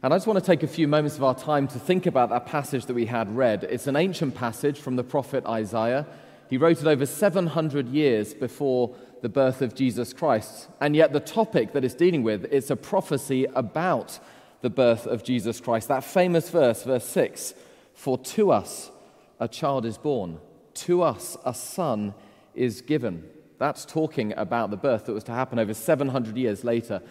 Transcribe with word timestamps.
And 0.00 0.14
I 0.14 0.16
just 0.16 0.28
want 0.28 0.38
to 0.38 0.44
take 0.44 0.62
a 0.62 0.68
few 0.68 0.86
moments 0.86 1.16
of 1.16 1.24
our 1.24 1.34
time 1.34 1.66
to 1.68 1.78
think 1.80 2.06
about 2.06 2.30
that 2.30 2.46
passage 2.46 2.86
that 2.86 2.94
we 2.94 3.06
had 3.06 3.34
read. 3.34 3.64
It's 3.64 3.88
an 3.88 3.96
ancient 3.96 4.36
passage 4.36 4.78
from 4.78 4.94
the 4.94 5.02
prophet 5.02 5.44
Isaiah. 5.44 6.06
He 6.48 6.56
wrote 6.56 6.80
it 6.80 6.86
over 6.86 7.04
700 7.04 7.88
years 7.88 8.32
before 8.32 8.94
the 9.22 9.28
birth 9.28 9.60
of 9.60 9.74
Jesus 9.74 10.12
Christ. 10.12 10.68
And 10.80 10.94
yet, 10.94 11.12
the 11.12 11.18
topic 11.18 11.72
that 11.72 11.84
it's 11.84 11.96
dealing 11.96 12.22
with 12.22 12.44
is 12.44 12.70
a 12.70 12.76
prophecy 12.76 13.46
about 13.56 14.20
the 14.60 14.70
birth 14.70 15.04
of 15.04 15.24
Jesus 15.24 15.60
Christ. 15.60 15.88
That 15.88 16.04
famous 16.04 16.48
verse, 16.48 16.84
verse 16.84 17.04
6 17.04 17.54
For 17.94 18.18
to 18.18 18.52
us 18.52 18.92
a 19.40 19.48
child 19.48 19.84
is 19.84 19.98
born, 19.98 20.38
to 20.74 21.02
us 21.02 21.36
a 21.44 21.52
son 21.52 22.14
is 22.54 22.82
given. 22.82 23.28
That's 23.58 23.84
talking 23.84 24.32
about 24.36 24.70
the 24.70 24.76
birth 24.76 25.06
that 25.06 25.12
was 25.12 25.24
to 25.24 25.32
happen 25.32 25.58
over 25.58 25.74
700 25.74 26.36
years 26.36 26.62
later, 26.62 27.02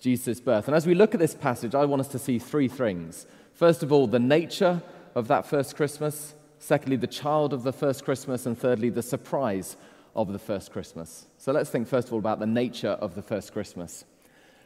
Jesus' 0.00 0.40
birth. 0.40 0.68
And 0.68 0.76
as 0.76 0.86
we 0.86 0.94
look 0.94 1.14
at 1.14 1.20
this 1.20 1.34
passage, 1.34 1.74
I 1.74 1.84
want 1.84 2.00
us 2.00 2.08
to 2.08 2.18
see 2.18 2.38
three 2.38 2.68
things. 2.68 3.26
First 3.54 3.82
of 3.82 3.92
all, 3.92 4.06
the 4.06 4.18
nature 4.18 4.82
of 5.14 5.28
that 5.28 5.46
first 5.46 5.76
Christmas. 5.76 6.34
Secondly, 6.58 6.96
the 6.96 7.06
child 7.06 7.52
of 7.52 7.62
the 7.62 7.72
first 7.72 8.04
Christmas. 8.04 8.46
And 8.46 8.58
thirdly, 8.58 8.90
the 8.90 9.02
surprise 9.02 9.76
of 10.14 10.32
the 10.32 10.38
first 10.38 10.72
Christmas. 10.72 11.26
So 11.38 11.52
let's 11.52 11.70
think 11.70 11.88
first 11.88 12.08
of 12.08 12.14
all 12.14 12.18
about 12.18 12.40
the 12.40 12.46
nature 12.46 12.90
of 12.90 13.14
the 13.14 13.22
first 13.22 13.52
Christmas. 13.52 14.04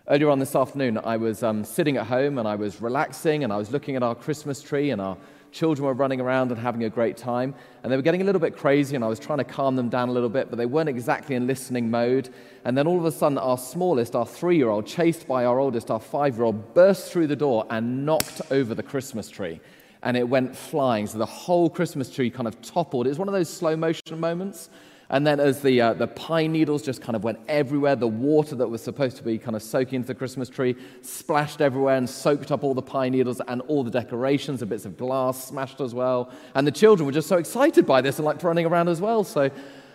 Earlier 0.08 0.30
on 0.30 0.38
this 0.38 0.56
afternoon, 0.56 0.98
I 0.98 1.16
was 1.16 1.42
um, 1.42 1.64
sitting 1.64 1.96
at 1.96 2.06
home 2.06 2.38
and 2.38 2.48
I 2.48 2.54
was 2.54 2.80
relaxing 2.80 3.44
and 3.44 3.52
I 3.52 3.56
was 3.56 3.70
looking 3.70 3.96
at 3.96 4.02
our 4.02 4.14
Christmas 4.14 4.62
tree 4.62 4.90
and 4.90 5.00
our 5.00 5.16
children 5.52 5.86
were 5.86 5.94
running 5.94 6.20
around 6.20 6.50
and 6.50 6.60
having 6.60 6.84
a 6.84 6.90
great 6.90 7.16
time. 7.16 7.54
And 7.82 7.90
they 7.90 7.96
were 7.96 8.02
getting 8.02 8.22
a 8.22 8.24
little 8.24 8.40
bit 8.40 8.56
crazy 8.56 8.96
and 8.96 9.04
I 9.04 9.08
was 9.08 9.18
trying 9.18 9.38
to 9.38 9.44
calm 9.44 9.76
them 9.76 9.88
down 9.88 10.08
a 10.08 10.12
little 10.12 10.28
bit, 10.28 10.50
but 10.50 10.56
they 10.56 10.66
weren't 10.66 10.88
exactly 10.88 11.34
in 11.34 11.46
listening 11.46 11.90
mode. 11.90 12.30
And 12.64 12.76
then 12.76 12.86
all 12.86 12.98
of 12.98 13.04
a 13.04 13.12
sudden, 13.12 13.38
our 13.38 13.58
smallest, 13.58 14.14
our 14.14 14.26
three 14.26 14.56
year 14.56 14.68
old, 14.68 14.86
chased 14.86 15.26
by 15.26 15.44
our 15.44 15.58
oldest, 15.58 15.90
our 15.90 16.00
five 16.00 16.36
year 16.36 16.44
old, 16.44 16.74
burst 16.74 17.10
through 17.12 17.26
the 17.26 17.36
door 17.36 17.66
and 17.70 18.04
knocked 18.04 18.42
over 18.50 18.74
the 18.74 18.82
Christmas 18.82 19.28
tree 19.28 19.60
and 20.02 20.16
it 20.16 20.28
went 20.28 20.56
flying. 20.56 21.06
So 21.06 21.18
the 21.18 21.26
whole 21.26 21.68
Christmas 21.68 22.12
tree 22.12 22.30
kind 22.30 22.48
of 22.48 22.60
toppled. 22.62 23.06
It 23.06 23.10
was 23.10 23.18
one 23.18 23.28
of 23.28 23.34
those 23.34 23.48
slow 23.48 23.76
motion 23.76 24.18
moments. 24.18 24.70
And 25.10 25.26
then 25.26 25.40
as 25.40 25.60
the, 25.60 25.80
uh, 25.80 25.94
the 25.94 26.06
pine 26.06 26.52
needles 26.52 26.82
just 26.82 27.02
kind 27.02 27.16
of 27.16 27.24
went 27.24 27.40
everywhere, 27.48 27.96
the 27.96 28.06
water 28.06 28.54
that 28.54 28.68
was 28.68 28.80
supposed 28.80 29.16
to 29.16 29.24
be 29.24 29.38
kind 29.38 29.56
of 29.56 29.62
soaking 29.62 29.96
into 29.96 30.06
the 30.06 30.14
Christmas 30.14 30.48
tree 30.48 30.76
splashed 31.02 31.60
everywhere 31.60 31.96
and 31.96 32.08
soaked 32.08 32.52
up 32.52 32.62
all 32.62 32.74
the 32.74 32.82
pine 32.82 33.10
needles 33.10 33.40
and 33.48 33.60
all 33.62 33.82
the 33.82 33.90
decorations, 33.90 34.62
and 34.62 34.68
bits 34.68 34.84
of 34.84 34.96
glass 34.96 35.48
smashed 35.48 35.80
as 35.80 35.94
well. 35.94 36.30
And 36.54 36.64
the 36.64 36.70
children 36.70 37.06
were 37.06 37.12
just 37.12 37.28
so 37.28 37.38
excited 37.38 37.86
by 37.86 38.00
this 38.00 38.18
and 38.18 38.24
like 38.24 38.40
running 38.44 38.66
around 38.66 38.88
as 38.88 39.00
well. 39.00 39.24
So, 39.24 39.50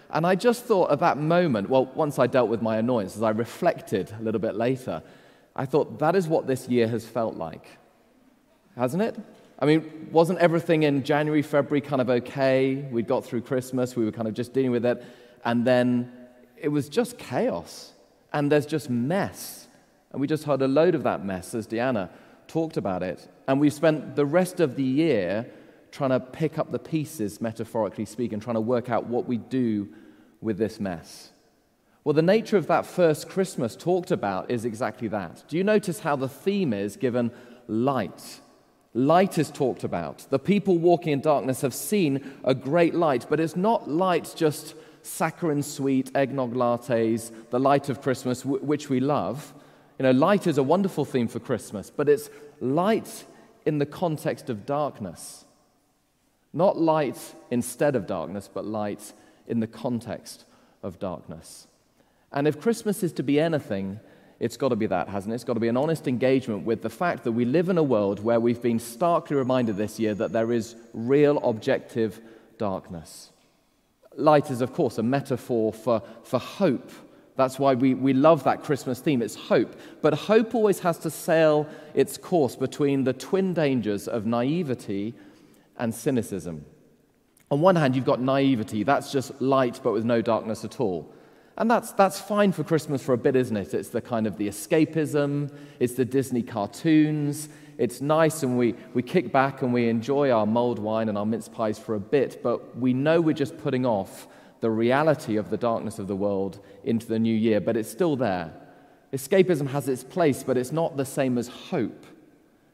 and 0.10 0.28
I 0.28 0.36
just 0.36 0.66
thought 0.66 0.92
at 0.92 1.00
that 1.00 1.18
moment, 1.18 1.70
well, 1.70 1.86
once 1.96 2.20
I 2.20 2.28
dealt 2.28 2.50
with 2.50 2.62
my 2.62 2.78
annoyance, 2.78 3.16
as 3.16 3.24
I 3.24 3.30
reflected 3.30 4.14
a 4.20 4.22
little 4.22 4.42
bit 4.42 4.56
later, 4.56 5.02
I 5.56 5.66
thought 5.66 5.98
that 6.00 6.18
is 6.18 6.28
what 6.28 6.46
this 6.46 6.68
year 6.68 6.90
has 6.90 7.06
felt 7.06 7.36
like, 7.36 7.66
hasn't 8.76 9.02
it? 9.02 9.16
I 9.58 9.66
mean, 9.66 10.10
wasn't 10.12 10.40
everything 10.40 10.84
in 10.84 11.04
January, 11.04 11.42
February 11.42 11.82
kind 11.82 12.02
of 12.02 12.10
okay? 12.10 12.76
We'd 12.92 13.08
got 13.08 13.24
through 13.24 13.42
Christmas, 13.42 13.96
we 13.96 14.04
were 14.04 14.12
kind 14.12 14.28
of 14.28 14.34
just 14.34 14.54
dealing 14.54 14.72
with 14.72 14.86
it, 14.86 15.04
and 15.46 15.66
then 15.66 16.12
it 16.58 16.70
was 16.70 16.90
just 16.90 17.18
chaos, 17.18 17.94
and 18.34 18.52
there's 18.52 18.66
just 18.66 18.90
mess. 18.90 19.68
And 20.12 20.20
we 20.20 20.28
just 20.28 20.44
heard 20.44 20.62
a 20.62 20.68
load 20.68 20.96
of 20.96 21.04
that 21.04 21.26
mess 21.26 21.54
as 21.54 21.68
Deanna 21.68 22.10
talked 22.48 22.78
about 22.78 23.04
it. 23.04 23.28
And 23.48 23.60
we've 23.60 23.74
spent 23.74 24.16
the 24.16 24.26
rest 24.26 24.60
of 24.60 24.76
the 24.76 24.84
year 24.84 25.46
trying 25.92 26.10
to 26.10 26.20
pick 26.20 26.58
up 26.58 26.72
the 26.72 26.80
pieces, 26.80 27.40
metaphorically 27.40 28.06
speaking, 28.06 28.40
trying 28.40 28.56
to 28.56 28.62
work 28.62 28.90
out 28.90 29.08
what 29.08 29.26
we 29.26 29.38
do 29.38 29.88
with 30.42 30.58
this 30.58 30.80
mess. 30.80 31.32
Well, 32.04 32.14
the 32.14 32.22
nature 32.22 32.58
of 32.58 32.68
that 32.68 32.86
first 32.86 33.30
Christmas 33.30 33.76
talked 33.76 34.12
about 34.12 34.52
is 34.52 34.66
exactly 34.66 35.08
that. 35.08 35.44
Do 35.48 35.58
you 35.58 35.64
notice 35.64 36.00
how 36.00 36.16
the 36.16 36.30
theme 36.30 36.74
is 36.74 36.98
given 36.98 37.32
light? 37.68 38.42
Light 38.96 39.38
is 39.38 39.52
talked 39.52 39.84
about. 39.84 40.26
The 40.30 40.40
people 40.40 40.78
walking 40.78 41.12
in 41.12 41.20
darkness 41.20 41.60
have 41.62 41.74
seen 41.74 42.32
a 42.46 42.56
great 42.56 42.96
light, 42.96 43.26
but 43.30 43.42
it's 43.42 43.58
not 43.58 43.90
light 43.90 44.34
just 44.38 44.74
saccharine 45.04 45.64
sweet 45.64 46.10
eggnog 46.16 46.54
lattes, 46.54 47.30
the 47.50 47.60
light 47.60 47.90
of 47.90 48.02
Christmas, 48.02 48.44
w- 48.44 48.64
which 48.64 48.90
we 48.90 49.02
love. 49.02 49.54
You 50.00 50.04
know, 50.04 50.12
light 50.12 50.48
is 50.48 50.58
a 50.58 50.64
wonderful 50.64 51.04
theme 51.04 51.28
for 51.28 51.42
Christmas, 51.42 51.90
but 51.90 52.08
it's 52.08 52.30
light 52.62 53.26
in 53.66 53.80
the 53.80 53.86
context 53.86 54.50
of 54.50 54.66
darkness. 54.66 55.44
Not 56.54 56.78
light 56.78 57.36
instead 57.52 57.98
of 57.98 58.08
darkness, 58.08 58.50
but 58.52 58.64
light 58.64 59.12
in 59.46 59.60
the 59.60 59.68
context 59.68 60.46
of 60.82 61.00
darkness. 61.00 61.68
And 62.32 62.48
if 62.48 62.62
Christmas 62.62 63.04
is 63.04 63.12
to 63.14 63.24
be 63.24 63.42
anything, 63.42 64.00
it's 64.46 64.58
got 64.58 64.70
to 64.70 64.76
be 64.76 64.86
that, 64.86 65.10
hasn't 65.10 65.34
it? 65.34 65.36
It's 65.36 65.44
got 65.44 65.56
to 65.56 65.60
be 65.60 65.70
an 65.70 65.76
honest 65.76 66.08
engagement 66.08 66.66
with 66.66 66.84
the 66.84 66.90
fact 66.90 67.24
that 67.24 67.32
we 67.32 67.46
live 67.46 67.70
in 67.70 67.80
a 67.80 67.84
world 67.84 68.24
where 68.24 68.40
we've 68.40 68.62
been 68.62 68.78
starkly 68.78 69.36
reminded 69.36 69.76
this 69.76 70.00
year 70.00 70.14
that 70.14 70.32
there 70.32 70.52
is 70.52 70.76
real 70.94 71.40
objective 71.40 72.22
darkness. 72.60 73.32
Light 74.16 74.52
is, 74.52 74.62
of 74.62 74.72
course, 74.72 75.00
a 75.00 75.04
metaphor 75.04 75.74
for, 75.74 76.04
for 76.24 76.40
hope. 76.40 76.92
That's 77.36 77.58
why 77.58 77.74
we, 77.74 77.96
we 77.96 78.14
love 78.14 78.44
that 78.44 78.64
Christmas 78.64 79.00
theme. 79.00 79.24
It's 79.24 79.36
hope. 79.36 79.76
But 80.04 80.14
hope 80.14 80.54
always 80.54 80.80
has 80.82 81.00
to 81.00 81.10
sail 81.10 81.68
its 81.96 82.16
course 82.16 82.56
between 82.56 83.04
the 83.04 83.14
twin 83.14 83.52
dangers 83.56 84.08
of 84.08 84.28
naivety 84.28 85.16
and 85.78 85.94
cynicism. 85.94 86.66
On 87.50 87.62
one 87.62 87.76
hand, 87.76 87.96
you've 87.96 88.06
got 88.06 88.22
naivety, 88.22 88.84
that's 88.84 89.12
just 89.12 89.42
light 89.42 89.80
but 89.84 89.92
with 89.92 90.06
no 90.06 90.22
darkness 90.22 90.64
at 90.64 90.80
all. 90.80 91.12
And 91.58 91.72
that's, 91.72 91.92
that's 91.94 92.20
fine 92.20 92.52
for 92.52 92.64
Christmas 92.64 93.02
for 93.02 93.14
a 93.14 93.18
bit, 93.18 93.36
isn't 93.36 93.56
it? 93.56 93.74
It's 93.74 93.90
the 93.90 94.02
kind 94.02 94.28
of 94.28 94.38
the 94.38 94.50
escapism, 94.50 95.52
it's 95.80 95.94
the 95.94 96.06
Disney 96.06 96.44
cartoons. 96.44 97.50
It's 97.78 98.00
nice 98.00 98.42
and 98.44 98.58
we, 98.58 98.76
we 98.94 99.02
kick 99.04 99.34
back 99.34 99.62
and 99.62 99.74
we 99.74 99.90
enjoy 99.90 100.32
our 100.32 100.46
mulled 100.46 100.80
wine 100.80 101.10
and 101.10 101.18
our 101.18 101.26
mince 101.26 101.50
pies 101.50 101.78
for 101.78 101.96
a 101.96 102.00
bit, 102.00 102.42
but 102.42 102.78
we 102.78 102.94
know 102.94 103.20
we're 103.20 103.34
just 103.34 103.58
putting 103.58 103.86
off 103.86 104.28
the 104.62 104.70
reality 104.70 105.36
of 105.36 105.50
the 105.50 105.58
darkness 105.58 106.00
of 106.00 106.08
the 106.08 106.16
world 106.16 106.60
into 106.86 107.06
the 107.06 107.20
new 107.20 107.36
year, 107.36 107.60
but 107.60 107.76
it's 107.76 107.92
still 107.92 108.16
there. 108.16 108.54
Escapism 109.12 109.68
has 109.68 109.90
its 109.90 110.06
place, 110.06 110.42
but 110.42 110.56
it's 110.58 110.72
not 110.72 110.96
the 110.96 111.06
same 111.06 111.38
as 111.38 111.50
hope. 111.50 112.06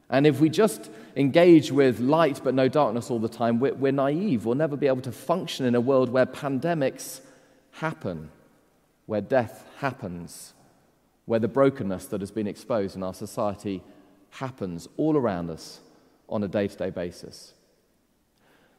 And 0.08 0.24
if 0.24 0.40
we 0.40 0.48
just 0.48 0.88
engage 1.16 1.72
with 1.72 1.98
light 1.98 2.40
but 2.44 2.54
no 2.54 2.68
darkness 2.68 3.10
all 3.10 3.18
the 3.18 3.28
time, 3.28 3.58
we're, 3.58 3.74
we're 3.74 3.92
naive. 3.92 4.44
We'll 4.44 4.54
never 4.54 4.76
be 4.76 4.86
able 4.86 5.02
to 5.02 5.12
function 5.12 5.66
in 5.66 5.74
a 5.74 5.80
world 5.80 6.10
where 6.10 6.26
pandemics 6.26 7.20
happen 7.72 8.30
where 9.12 9.20
death 9.20 9.66
happens, 9.76 10.54
where 11.26 11.38
the 11.38 11.46
brokenness 11.46 12.06
that 12.06 12.22
has 12.22 12.30
been 12.30 12.46
exposed 12.46 12.96
in 12.96 13.02
our 13.02 13.12
society 13.12 13.82
happens 14.30 14.88
all 14.96 15.18
around 15.18 15.50
us 15.50 15.80
on 16.30 16.42
a 16.42 16.48
day 16.48 16.66
to 16.66 16.74
day 16.74 16.88
basis. 16.88 17.52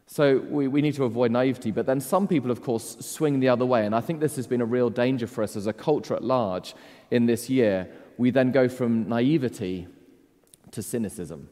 So 0.07 0.39
we, 0.39 0.67
we 0.67 0.81
need 0.81 0.95
to 0.95 1.03
avoid 1.03 1.29
naivety, 1.29 1.69
but 1.69 1.85
then 1.85 2.01
some 2.01 2.27
people, 2.27 2.49
of 2.49 2.63
course, 2.63 2.97
swing 2.99 3.41
the 3.41 3.49
other 3.49 3.63
way. 3.63 3.85
And 3.85 3.93
I 3.93 4.01
think 4.01 4.21
this 4.21 4.35
has 4.37 4.47
been 4.47 4.61
a 4.61 4.65
real 4.65 4.89
danger 4.89 5.27
for 5.27 5.43
us 5.43 5.55
as 5.55 5.67
a 5.67 5.73
culture 5.73 6.15
at 6.15 6.23
large 6.23 6.73
in 7.11 7.27
this 7.27 7.47
year. 7.47 7.87
We 8.17 8.31
then 8.31 8.51
go 8.51 8.67
from 8.67 9.07
naivety 9.07 9.85
to 10.71 10.81
cynicism. 10.81 11.47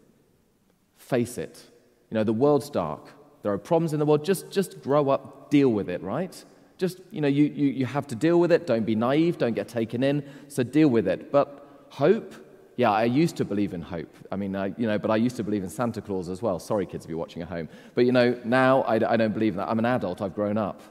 Face 0.97 1.37
it. 1.37 1.63
You 2.09 2.15
know, 2.15 2.23
the 2.23 2.33
world's 2.33 2.71
dark. 2.71 3.11
There 3.43 3.53
are 3.53 3.59
problems 3.59 3.93
in 3.93 3.99
the 3.99 4.07
world. 4.07 4.25
Just, 4.25 4.49
just 4.49 4.81
grow 4.81 5.11
up, 5.11 5.51
deal 5.51 5.69
with 5.69 5.87
it, 5.87 6.01
right? 6.01 6.43
Just, 6.81 6.99
you 7.11 7.21
know, 7.21 7.27
you, 7.27 7.43
you, 7.43 7.67
you 7.67 7.85
have 7.85 8.07
to 8.07 8.15
deal 8.15 8.39
with 8.39 8.51
it. 8.51 8.65
Don't 8.65 8.87
be 8.87 8.95
naive. 8.95 9.37
Don't 9.37 9.53
get 9.53 9.67
taken 9.67 10.01
in. 10.01 10.27
So 10.47 10.63
deal 10.63 10.87
with 10.87 11.07
it. 11.07 11.31
But 11.31 11.47
hope, 11.89 12.33
yeah, 12.75 12.89
I 12.89 13.03
used 13.03 13.35
to 13.37 13.45
believe 13.45 13.75
in 13.75 13.83
hope. 13.83 14.11
I 14.31 14.35
mean, 14.35 14.55
I, 14.55 14.73
you 14.79 14.87
know, 14.87 14.97
but 14.97 15.11
I 15.11 15.17
used 15.17 15.35
to 15.35 15.43
believe 15.43 15.61
in 15.61 15.69
Santa 15.69 16.01
Claus 16.01 16.27
as 16.27 16.41
well. 16.41 16.57
Sorry, 16.57 16.87
kids, 16.87 17.05
if 17.05 17.09
you're 17.09 17.19
watching 17.19 17.43
at 17.43 17.49
home. 17.49 17.69
But, 17.93 18.07
you 18.07 18.11
know, 18.11 18.35
now 18.43 18.81
I, 18.81 18.95
I 18.95 19.15
don't 19.15 19.31
believe 19.31 19.53
in 19.53 19.57
that. 19.57 19.69
I'm 19.69 19.77
an 19.77 19.85
adult. 19.85 20.23
I've 20.23 20.33
grown 20.33 20.57
up. 20.57 20.81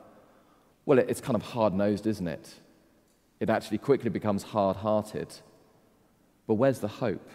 Well, 0.86 1.00
it, 1.00 1.06
it's 1.10 1.20
kind 1.20 1.34
of 1.34 1.42
hard 1.42 1.74
nosed, 1.74 2.06
isn't 2.06 2.28
it? 2.28 2.54
It 3.40 3.50
actually 3.50 3.78
quickly 3.78 4.10
becomes 4.10 4.44
hard 4.44 4.76
hearted. 4.76 5.34
But 6.46 6.54
where's 6.54 6.78
the 6.78 6.86
hope? 6.86 7.28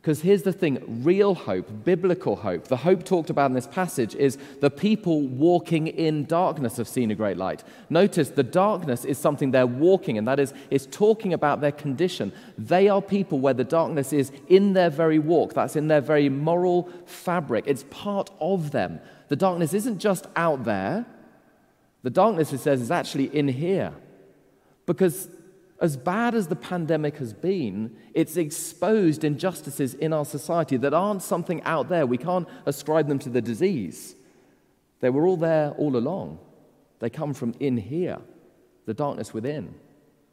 Because 0.00 0.22
here's 0.22 0.44
the 0.44 0.52
thing 0.52 1.02
real 1.04 1.34
hope, 1.34 1.84
biblical 1.84 2.36
hope, 2.36 2.68
the 2.68 2.78
hope 2.78 3.04
talked 3.04 3.28
about 3.28 3.50
in 3.50 3.54
this 3.54 3.66
passage 3.66 4.14
is 4.14 4.38
the 4.60 4.70
people 4.70 5.20
walking 5.20 5.88
in 5.88 6.24
darkness 6.24 6.78
have 6.78 6.88
seen 6.88 7.10
a 7.10 7.14
great 7.14 7.36
light. 7.36 7.62
Notice 7.90 8.30
the 8.30 8.42
darkness 8.42 9.04
is 9.04 9.18
something 9.18 9.50
they're 9.50 9.66
walking 9.66 10.16
in, 10.16 10.24
that 10.24 10.40
is, 10.40 10.54
it's 10.70 10.86
talking 10.86 11.34
about 11.34 11.60
their 11.60 11.72
condition. 11.72 12.32
They 12.56 12.88
are 12.88 13.02
people 13.02 13.40
where 13.40 13.52
the 13.52 13.62
darkness 13.62 14.14
is 14.14 14.32
in 14.48 14.72
their 14.72 14.88
very 14.88 15.18
walk, 15.18 15.52
that's 15.52 15.76
in 15.76 15.88
their 15.88 16.00
very 16.00 16.30
moral 16.30 16.88
fabric, 17.04 17.64
it's 17.66 17.84
part 17.90 18.30
of 18.40 18.70
them. 18.70 19.00
The 19.28 19.36
darkness 19.36 19.74
isn't 19.74 19.98
just 19.98 20.26
out 20.34 20.64
there, 20.64 21.04
the 22.02 22.10
darkness, 22.10 22.54
it 22.54 22.60
says, 22.60 22.80
is 22.80 22.90
actually 22.90 23.26
in 23.36 23.48
here. 23.48 23.92
Because 24.86 25.28
as 25.80 25.96
bad 25.96 26.34
as 26.34 26.48
the 26.48 26.56
pandemic 26.56 27.16
has 27.16 27.32
been, 27.32 27.96
it's 28.12 28.36
exposed 28.36 29.24
injustices 29.24 29.94
in 29.94 30.12
our 30.12 30.26
society 30.26 30.76
that 30.76 30.92
aren't 30.92 31.22
something 31.22 31.62
out 31.62 31.88
there. 31.88 32.06
We 32.06 32.18
can't 32.18 32.46
ascribe 32.66 33.08
them 33.08 33.18
to 33.20 33.30
the 33.30 33.40
disease. 33.40 34.14
They 35.00 35.08
were 35.08 35.26
all 35.26 35.38
there 35.38 35.70
all 35.72 35.96
along. 35.96 36.38
They 36.98 37.08
come 37.08 37.32
from 37.32 37.54
in 37.60 37.78
here, 37.78 38.18
the 38.84 38.92
darkness 38.92 39.32
within. 39.32 39.74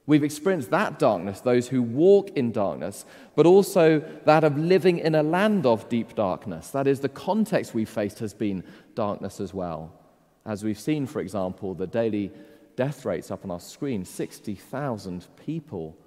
We've 0.06 0.24
experienced 0.24 0.70
that 0.72 1.00
darkness, 1.00 1.42
those 1.42 1.70
who 1.70 1.82
walk 1.82 2.30
in 2.32 2.52
darkness, 2.52 3.06
but 3.36 3.46
also 3.46 4.00
that 4.26 4.44
of 4.44 4.58
living 4.58 5.00
in 5.00 5.16
a 5.16 5.24
land 5.24 5.66
of 5.66 5.88
deep 5.88 6.16
darkness. 6.16 6.72
That 6.72 6.88
is, 6.88 7.00
the 7.00 7.10
context 7.10 7.74
we've 7.74 7.90
faced 7.90 8.20
has 8.20 8.34
been 8.34 8.64
darkness 8.96 9.40
as 9.40 9.54
well. 9.54 9.94
As 10.46 10.64
we've 10.64 10.80
seen, 10.80 11.08
for 11.08 11.20
example, 11.20 11.74
the 11.74 11.88
daily 11.88 12.32
death 12.78 13.04
rates 13.04 13.30
up 13.30 13.44
on 13.44 13.52
our 13.52 13.60
screen 13.60 14.06
60,000 14.06 15.28
people 15.46 15.98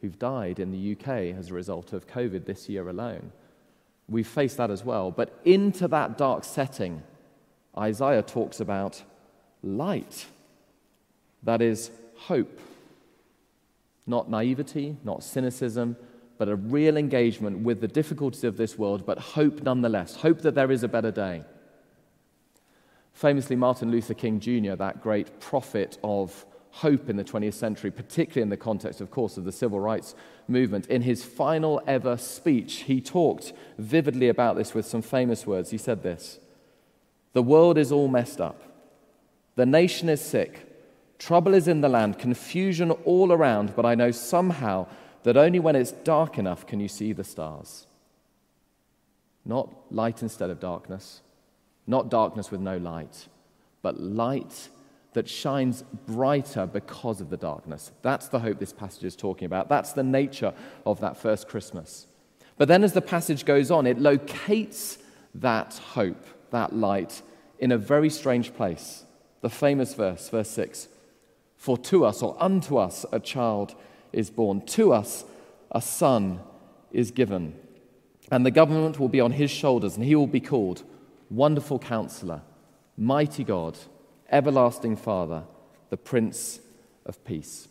who've 0.00 0.18
died 0.18 0.58
in 0.58 0.72
the 0.72 0.92
UK 0.92 1.36
as 1.36 1.50
a 1.50 1.54
result 1.54 1.92
of 1.92 2.06
COVID 2.06 2.46
this 2.46 2.70
year 2.70 2.88
alone. 2.88 3.32
We've 4.08 4.26
faced 4.26 4.56
that 4.56 4.70
as 4.70 4.82
well. 4.82 5.10
But 5.10 5.38
into 5.44 5.86
that 5.88 6.16
dark 6.16 6.44
setting, 6.44 7.02
Isaiah 7.76 8.22
talks 8.22 8.60
about 8.60 9.02
light. 9.62 10.26
That 11.42 11.60
is 11.60 11.90
hope 12.16 12.58
not 14.10 14.28
naivety, 14.28 14.96
not 15.04 15.22
cynicism, 15.22 15.96
but 16.36 16.48
a 16.48 16.56
real 16.56 16.96
engagement 16.96 17.58
with 17.58 17.80
the 17.80 17.88
difficulties 17.88 18.44
of 18.44 18.56
this 18.56 18.76
world, 18.76 19.06
but 19.06 19.18
hope 19.18 19.62
nonetheless. 19.62 20.16
Hope 20.16 20.40
that 20.40 20.54
there 20.54 20.72
is 20.72 20.82
a 20.82 20.88
better 20.88 21.10
day. 21.10 21.44
Famously, 23.12 23.56
Martin 23.56 23.90
Luther 23.90 24.14
King 24.14 24.40
Jr., 24.40 24.74
that 24.74 25.02
great 25.02 25.40
prophet 25.40 25.98
of 26.02 26.46
hope 26.70 27.08
in 27.10 27.16
the 27.16 27.24
20th 27.24 27.54
century, 27.54 27.90
particularly 27.90 28.42
in 28.42 28.48
the 28.48 28.56
context, 28.56 29.00
of 29.00 29.10
course, 29.10 29.36
of 29.36 29.44
the 29.44 29.52
civil 29.52 29.80
rights 29.80 30.14
movement, 30.48 30.86
in 30.86 31.02
his 31.02 31.24
final 31.24 31.82
ever 31.86 32.16
speech, 32.16 32.82
he 32.82 33.00
talked 33.00 33.52
vividly 33.78 34.28
about 34.28 34.56
this 34.56 34.74
with 34.74 34.86
some 34.86 35.02
famous 35.02 35.46
words. 35.46 35.70
He 35.70 35.78
said 35.78 36.02
this 36.02 36.38
The 37.32 37.42
world 37.42 37.76
is 37.76 37.92
all 37.92 38.08
messed 38.08 38.40
up, 38.40 38.62
the 39.56 39.66
nation 39.66 40.08
is 40.08 40.20
sick. 40.20 40.66
Trouble 41.18 41.52
is 41.52 41.68
in 41.68 41.82
the 41.82 41.88
land, 41.90 42.18
confusion 42.18 42.90
all 42.90 43.30
around, 43.30 43.76
but 43.76 43.84
I 43.84 43.94
know 43.94 44.10
somehow 44.10 44.86
that 45.22 45.36
only 45.36 45.60
when 45.60 45.76
it's 45.76 45.92
dark 45.92 46.38
enough 46.38 46.66
can 46.66 46.80
you 46.80 46.88
see 46.88 47.12
the 47.12 47.24
stars. 47.24 47.86
Not 49.44 49.68
light 49.90 50.22
instead 50.22 50.48
of 50.48 50.60
darkness, 50.60 51.20
not 51.86 52.10
darkness 52.10 52.50
with 52.50 52.60
no 52.60 52.76
light, 52.76 53.28
but 53.82 54.00
light 54.00 54.68
that 55.12 55.28
shines 55.28 55.82
brighter 56.06 56.66
because 56.66 57.20
of 57.20 57.30
the 57.30 57.36
darkness. 57.36 57.90
That's 58.02 58.28
the 58.28 58.38
hope 58.38 58.58
this 58.58 58.72
passage 58.72 59.04
is 59.04 59.16
talking 59.16 59.46
about. 59.46 59.68
That's 59.68 59.92
the 59.92 60.04
nature 60.04 60.54
of 60.86 61.00
that 61.00 61.16
first 61.16 61.48
Christmas. 61.48 62.06
But 62.56 62.68
then, 62.68 62.84
as 62.84 62.92
the 62.92 63.00
passage 63.00 63.44
goes 63.44 63.70
on, 63.70 63.86
it 63.86 63.98
locates 63.98 64.98
that 65.34 65.74
hope, 65.94 66.24
that 66.50 66.74
light, 66.74 67.22
in 67.58 67.72
a 67.72 67.78
very 67.78 68.10
strange 68.10 68.54
place. 68.54 69.04
The 69.40 69.50
famous 69.50 69.94
verse, 69.94 70.28
verse 70.28 70.50
6 70.50 70.88
for 71.60 71.76
to 71.76 72.06
us, 72.06 72.22
or 72.22 72.34
unto 72.40 72.78
us, 72.78 73.04
a 73.12 73.20
child 73.20 73.74
is 74.14 74.30
born. 74.30 74.62
To 74.62 74.94
us, 74.94 75.26
a 75.70 75.82
son 75.82 76.40
is 76.90 77.10
given. 77.10 77.54
And 78.30 78.46
the 78.46 78.50
government 78.50 78.98
will 78.98 79.10
be 79.10 79.20
on 79.20 79.32
his 79.32 79.50
shoulders, 79.50 79.94
and 79.94 80.02
he 80.02 80.14
will 80.14 80.26
be 80.26 80.40
called 80.40 80.82
Wonderful 81.30 81.78
Counselor, 81.78 82.42
Mighty 82.96 83.44
God, 83.44 83.78
Everlasting 84.30 84.96
Father, 84.96 85.44
the 85.88 85.96
Prince 85.96 86.60
of 87.06 87.24
Peace. 87.24 87.68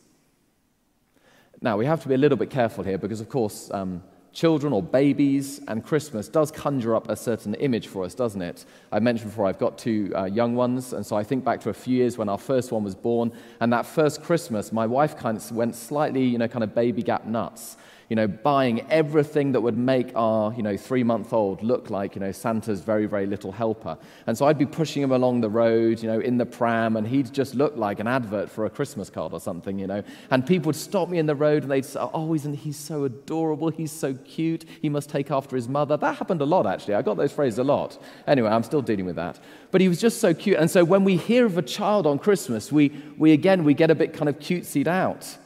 Now, 1.62 1.78
we 1.78 1.86
have 1.86 2.02
to 2.04 2.08
be 2.08 2.16
a 2.16 2.18
little 2.18 2.38
bit 2.38 2.50
careful 2.50 2.86
here 2.86 2.98
because, 2.98 3.20
of 3.20 3.28
course, 3.28 3.70
um, 3.72 4.02
children 4.32 4.72
or 4.72 4.82
babies 4.82 5.60
and 5.68 5.84
Christmas 5.84 6.30
does 6.30 6.52
conjure 6.52 6.96
up 6.96 7.10
a 7.10 7.16
certain 7.16 7.54
image 7.56 7.88
for 7.88 8.06
us, 8.06 8.16
doesn't 8.16 8.42
it? 8.42 8.64
I 8.94 9.00
mentioned 9.00 9.32
before 9.32 9.46
I've 9.46 9.60
got 9.60 9.78
two 9.78 10.14
uh, 10.16 10.24
young 10.26 10.56
ones, 10.56 10.94
and 10.94 11.06
so 11.06 11.18
I 11.18 11.24
think 11.24 11.44
back 11.44 11.60
to 11.62 11.70
a 11.70 11.74
few 11.74 11.98
years 11.98 12.18
when 12.18 12.30
our 12.30 12.38
first 12.38 12.72
one 12.72 12.84
was 12.84 12.96
born, 12.96 13.34
and 13.60 13.74
that 13.74 13.86
first 13.86 14.24
Christmas, 14.24 14.72
my 14.72 14.86
wife 14.86 15.18
kind 15.18 15.38
of 15.38 15.52
went 15.52 15.76
slightly, 15.76 16.24
you 16.24 16.38
know, 16.38 16.48
kind 16.48 16.64
of 16.64 16.74
baby 16.74 17.04
gap 17.04 17.26
nuts 17.26 17.76
you 18.10 18.16
know, 18.16 18.28
buying 18.28 18.82
everything 18.90 19.52
that 19.52 19.62
would 19.62 19.78
make 19.78 20.12
our, 20.16 20.52
you 20.54 20.64
know, 20.64 20.76
three 20.76 21.04
month 21.04 21.32
old 21.32 21.62
look 21.62 21.92
like, 21.92 22.16
you 22.16 22.22
know, 22.22 22.32
Santa's 22.32 22.82
very, 22.82 23.06
very 23.06 23.28
little 23.28 23.52
helper. 23.52 23.98
And 24.26 24.36
so 24.36 24.48
I'd 24.48 24.58
be 24.58 24.66
pushing 24.66 25.04
him 25.04 25.12
along 25.12 25.42
the 25.42 25.50
road, 25.50 26.02
you 26.02 26.10
know, 26.10 26.20
in 26.20 26.40
the 26.40 26.46
pram, 26.46 26.98
and 26.98 27.08
he'd 27.08 27.32
just 27.32 27.54
look 27.54 27.78
like 27.78 28.00
an 28.00 28.08
advert 28.08 28.50
for 28.50 28.66
a 28.66 28.70
Christmas 28.70 29.12
card 29.12 29.32
or 29.32 29.40
something, 29.40 29.78
you 29.78 29.86
know. 29.86 30.04
And 30.32 30.46
people 30.46 30.70
would 30.70 30.76
stop 30.76 31.08
me 31.08 31.20
in 31.20 31.28
the 31.28 31.36
road 31.36 31.62
and 31.62 31.72
they'd 31.72 31.86
say, 31.86 32.00
oh, 32.00 32.34
isn't 32.34 32.56
he 32.56 32.72
so 32.72 33.04
adorable? 33.04 33.70
He's 33.70 33.92
so 33.92 34.16
cute. 34.16 34.66
He 34.82 34.90
must 34.90 35.10
take 35.10 35.30
after 35.30 35.56
his 35.56 35.70
mother. 35.70 35.96
That 35.96 36.18
happened 36.18 36.42
a 36.42 36.46
lot, 36.46 36.66
actually. 36.66 36.96
I 36.96 37.04
got 37.04 37.16
those 37.16 37.32
phrases 37.32 37.60
a 37.60 37.64
lot. 37.64 38.02
Anyway, 38.26 38.50
I'm 38.50 38.64
still 38.64 38.82
dealing 38.82 39.06
with 39.06 39.18
that. 39.18 39.40
But 39.70 39.82
he 39.82 39.88
was 39.88 40.02
just 40.02 40.20
so 40.20 40.34
cute. 40.34 40.58
And 40.58 40.72
so 40.72 40.84
when 40.84 41.04
we 41.04 41.16
hear 41.16 41.46
of 41.46 41.60
a 41.60 41.62
child 41.62 42.08
on 42.08 42.18
Christmas, 42.18 42.72
we, 42.72 42.92
we 43.20 43.34
again, 43.34 43.64
we 43.64 43.76
get 43.76 43.92
a 43.92 43.96
bit 43.96 44.14
kind 44.14 44.30
of 44.30 44.40
cutesied 44.40 44.88
out. 44.88 45.38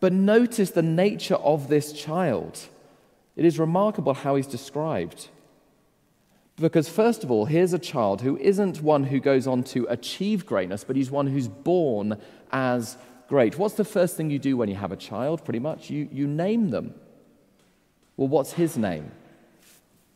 But 0.00 0.12
notice 0.12 0.70
the 0.70 0.82
nature 0.82 1.36
of 1.36 1.68
this 1.68 1.92
child. 1.92 2.60
It 3.36 3.44
is 3.44 3.58
remarkable 3.58 4.14
how 4.14 4.36
he's 4.36 4.46
described. 4.46 5.28
Because, 6.56 6.88
first 6.88 7.22
of 7.22 7.30
all, 7.30 7.44
here's 7.44 7.72
a 7.72 7.78
child 7.78 8.20
who 8.20 8.36
isn't 8.38 8.82
one 8.82 9.04
who 9.04 9.20
goes 9.20 9.46
on 9.46 9.62
to 9.64 9.86
achieve 9.88 10.44
greatness, 10.44 10.82
but 10.82 10.96
he's 10.96 11.10
one 11.10 11.28
who's 11.28 11.46
born 11.46 12.20
as 12.50 12.96
great. 13.28 13.58
What's 13.58 13.74
the 13.74 13.84
first 13.84 14.16
thing 14.16 14.30
you 14.30 14.40
do 14.40 14.56
when 14.56 14.68
you 14.68 14.74
have 14.74 14.90
a 14.90 14.96
child? 14.96 15.44
Pretty 15.44 15.60
much, 15.60 15.88
you, 15.88 16.08
you 16.10 16.26
name 16.26 16.70
them. 16.70 16.94
Well, 18.16 18.28
what's 18.28 18.52
his 18.52 18.76
name? 18.76 19.12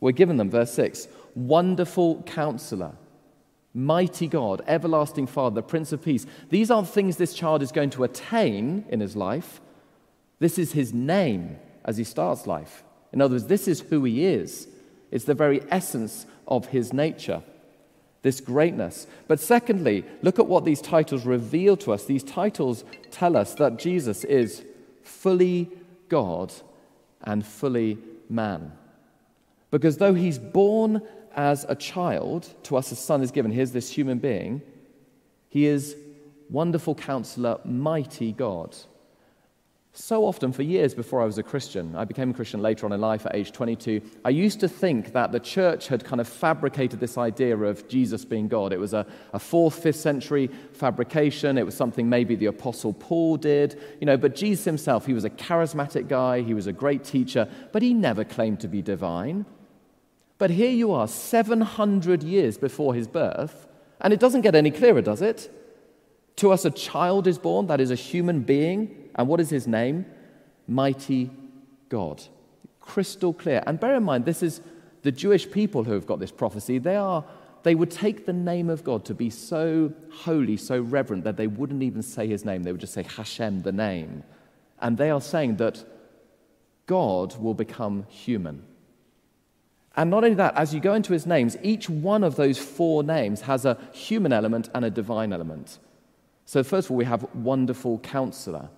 We're 0.01 0.11
given 0.11 0.35
them, 0.35 0.49
verse 0.49 0.73
6 0.73 1.07
Wonderful 1.33 2.23
Counselor, 2.23 2.91
Mighty 3.73 4.27
God, 4.27 4.61
Everlasting 4.67 5.27
Father, 5.27 5.61
Prince 5.61 5.93
of 5.93 6.03
Peace. 6.03 6.25
These 6.49 6.69
aren't 6.69 6.89
things 6.89 7.15
this 7.15 7.33
child 7.33 7.63
is 7.63 7.71
going 7.71 7.91
to 7.91 8.03
attain 8.03 8.83
in 8.89 8.99
his 8.99 9.15
life, 9.15 9.61
this 10.43 10.59
is 10.59 10.73
his 10.73 10.93
name 10.93 11.57
as 11.85 11.95
he 11.95 12.03
starts 12.03 12.45
life. 12.45 12.83
In 13.13 13.21
other 13.21 13.35
words, 13.35 13.45
this 13.45 13.67
is 13.67 13.79
who 13.79 14.03
he 14.03 14.25
is. 14.25 14.67
It's 15.09 15.25
the 15.25 15.33
very 15.33 15.61
essence 15.69 16.25
of 16.47 16.67
his 16.67 16.91
nature, 16.91 17.43
this 18.23 18.41
greatness. 18.41 19.07
But 19.27 19.39
secondly, 19.39 20.03
look 20.21 20.39
at 20.39 20.47
what 20.47 20.65
these 20.65 20.81
titles 20.81 21.25
reveal 21.25 21.77
to 21.77 21.93
us. 21.93 22.05
These 22.05 22.23
titles 22.23 22.83
tell 23.09 23.37
us 23.37 23.53
that 23.55 23.79
Jesus 23.79 24.23
is 24.25 24.65
fully 25.03 25.69
God 26.09 26.51
and 27.21 27.45
fully 27.45 27.97
man. 28.29 28.73
Because 29.71 29.97
though 29.97 30.13
he's 30.13 30.39
born 30.39 31.01
as 31.35 31.65
a 31.69 31.75
child, 31.75 32.53
to 32.63 32.75
us 32.75 32.91
a 32.91 32.95
son 32.95 33.21
is 33.21 33.31
given, 33.31 33.51
here's 33.51 33.71
this 33.71 33.89
human 33.89 34.19
being, 34.19 34.61
he 35.47 35.67
is 35.67 35.95
wonderful 36.49 36.95
counselor, 36.95 37.59
mighty 37.63 38.31
God. 38.33 38.75
So 39.95 40.25
often, 40.25 40.51
for 40.51 40.63
years 40.63 40.95
before 40.95 41.21
I 41.21 41.25
was 41.25 41.37
a 41.37 41.43
Christian, 41.43 41.95
I 41.95 42.03
became 42.03 42.31
a 42.31 42.33
Christian 42.33 42.63
later 42.63 42.87
on 42.87 42.93
in 42.93 42.99
life 42.99 43.27
at 43.27 43.35
age 43.35 43.51
22, 43.51 44.01
I 44.25 44.31
used 44.31 44.59
to 44.61 44.67
think 44.67 45.13
that 45.13 45.31
the 45.31 45.39
church 45.39 45.87
had 45.87 46.03
kind 46.03 46.19
of 46.19 46.27
fabricated 46.27 46.99
this 46.99 47.15
idea 47.15 47.55
of 47.55 47.87
Jesus 47.87 48.25
being 48.25 48.47
God. 48.47 48.73
It 48.73 48.79
was 48.79 48.95
a, 48.95 49.05
a 49.33 49.39
fourth, 49.39 49.83
fifth 49.83 49.97
century 49.97 50.49
fabrication. 50.71 51.59
It 51.59 51.65
was 51.65 51.75
something 51.75 52.09
maybe 52.09 52.35
the 52.35 52.47
Apostle 52.47 52.93
Paul 52.93 53.37
did. 53.37 53.79
You 53.99 54.07
know, 54.07 54.17
but 54.17 54.35
Jesus 54.35 54.65
himself, 54.65 55.05
he 55.05 55.13
was 55.13 55.25
a 55.25 55.29
charismatic 55.29 56.07
guy, 56.07 56.41
he 56.41 56.55
was 56.55 56.65
a 56.65 56.73
great 56.73 57.03
teacher, 57.03 57.47
but 57.71 57.83
he 57.83 57.93
never 57.93 58.23
claimed 58.23 58.61
to 58.61 58.67
be 58.67 58.81
divine. 58.81 59.45
But 60.39 60.49
here 60.49 60.71
you 60.71 60.91
are, 60.91 61.07
700 61.07 62.23
years 62.23 62.57
before 62.57 62.95
his 62.95 63.07
birth, 63.07 63.67
and 64.01 64.11
it 64.11 64.19
doesn't 64.19 64.41
get 64.41 64.55
any 64.55 64.71
clearer, 64.71 65.03
does 65.03 65.21
it? 65.21 65.53
To 66.37 66.51
us, 66.51 66.65
a 66.65 66.71
child 66.71 67.27
is 67.27 67.37
born, 67.37 67.67
that 67.67 67.79
is 67.79 67.91
a 67.91 67.95
human 67.95 68.39
being 68.39 69.02
and 69.15 69.27
what 69.27 69.39
is 69.39 69.49
his 69.49 69.67
name? 69.67 70.05
Mighty 70.67 71.29
God. 71.89 72.23
Crystal 72.79 73.33
clear. 73.33 73.63
And 73.65 73.79
bear 73.79 73.95
in 73.95 74.03
mind, 74.03 74.25
this 74.25 74.43
is 74.43 74.61
the 75.03 75.11
Jewish 75.11 75.49
people 75.49 75.83
who 75.83 75.93
have 75.93 76.05
got 76.05 76.19
this 76.19 76.31
prophecy. 76.31 76.77
They 76.77 76.95
are 76.95 77.23
they 77.63 77.75
would 77.75 77.91
take 77.91 78.25
the 78.25 78.33
name 78.33 78.69
of 78.69 78.83
God 78.83 79.05
to 79.05 79.13
be 79.13 79.29
so 79.29 79.93
holy, 80.11 80.57
so 80.57 80.81
reverent, 80.81 81.23
that 81.23 81.37
they 81.37 81.47
wouldn't 81.47 81.81
even 81.81 82.01
say 82.01 82.27
his 82.27 82.43
name. 82.43 82.63
They 82.63 82.73
would 82.73 82.81
just 82.81 82.93
say 82.93 83.03
Hashem, 83.03 83.61
the 83.61 83.71
name. 83.71 84.23
And 84.81 84.97
they 84.97 85.09
are 85.09 85.21
saying 85.21 85.55
that 85.57 85.83
God 86.85 87.41
will 87.41 87.53
become 87.53 88.05
human. 88.09 88.63
And 89.95 90.09
not 90.09 90.25
only 90.25 90.35
that, 90.35 90.55
as 90.57 90.73
you 90.73 90.81
go 90.81 90.93
into 90.93 91.13
his 91.13 91.25
names, 91.25 91.55
each 91.63 91.89
one 91.89 92.23
of 92.23 92.35
those 92.35 92.57
four 92.57 93.01
names 93.01 93.41
has 93.41 93.63
a 93.63 93.77
human 93.93 94.33
element 94.33 94.69
and 94.73 94.83
a 94.83 94.89
divine 94.89 95.31
element. 95.31 95.79
So, 96.45 96.63
first 96.63 96.87
of 96.87 96.91
all, 96.91 96.97
we 96.97 97.05
have 97.05 97.25
wonderful 97.33 97.99
counselor. 97.99 98.69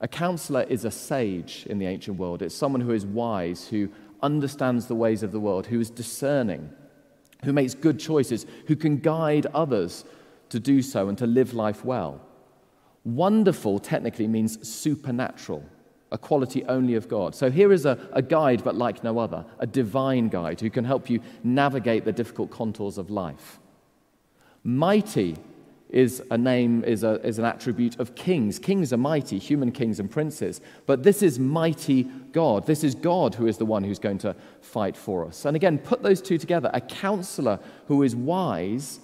A 0.00 0.08
counselor 0.08 0.62
is 0.62 0.84
a 0.84 0.90
sage 0.90 1.66
in 1.68 1.78
the 1.78 1.86
ancient 1.86 2.18
world. 2.18 2.42
It's 2.42 2.54
someone 2.54 2.80
who 2.80 2.92
is 2.92 3.06
wise, 3.06 3.68
who 3.68 3.88
understands 4.22 4.86
the 4.86 4.94
ways 4.94 5.22
of 5.22 5.32
the 5.32 5.40
world, 5.40 5.66
who 5.66 5.80
is 5.80 5.90
discerning, 5.90 6.70
who 7.44 7.52
makes 7.52 7.74
good 7.74 7.98
choices, 8.00 8.46
who 8.66 8.76
can 8.76 8.98
guide 8.98 9.46
others 9.46 10.04
to 10.48 10.58
do 10.58 10.82
so 10.82 11.08
and 11.08 11.18
to 11.18 11.26
live 11.26 11.54
life 11.54 11.84
well. 11.84 12.20
Wonderful 13.04 13.78
technically 13.78 14.26
means 14.26 14.66
supernatural, 14.66 15.62
a 16.10 16.18
quality 16.18 16.64
only 16.64 16.94
of 16.94 17.08
God. 17.08 17.34
So 17.34 17.50
here 17.50 17.72
is 17.72 17.84
a, 17.84 17.98
a 18.12 18.22
guide, 18.22 18.64
but 18.64 18.74
like 18.74 19.04
no 19.04 19.18
other, 19.18 19.44
a 19.58 19.66
divine 19.66 20.28
guide 20.28 20.60
who 20.60 20.70
can 20.70 20.84
help 20.84 21.10
you 21.10 21.20
navigate 21.42 22.04
the 22.04 22.12
difficult 22.12 22.50
contours 22.50 22.98
of 22.98 23.10
life. 23.10 23.58
Mighty 24.62 25.36
is 25.94 26.20
a 26.32 26.36
name, 26.36 26.82
is, 26.82 27.04
a, 27.04 27.24
is 27.24 27.38
an 27.38 27.44
attribute 27.44 28.00
of 28.00 28.16
kings. 28.16 28.58
Kings 28.58 28.92
are 28.92 28.96
mighty, 28.96 29.38
human 29.38 29.70
kings 29.70 30.00
and 30.00 30.10
princes. 30.10 30.60
But 30.86 31.04
this 31.04 31.22
is 31.22 31.38
mighty 31.38 32.02
God. 32.32 32.66
This 32.66 32.82
is 32.82 32.96
God 32.96 33.36
who 33.36 33.46
is 33.46 33.58
the 33.58 33.64
one 33.64 33.84
who's 33.84 34.00
going 34.00 34.18
to 34.18 34.34
fight 34.60 34.96
for 34.96 35.24
us. 35.24 35.44
And 35.44 35.54
again, 35.54 35.78
put 35.78 36.02
those 36.02 36.20
two 36.20 36.36
together 36.36 36.68
a 36.74 36.80
counselor 36.80 37.60
who 37.86 38.02
is 38.02 38.16
wise, 38.16 38.98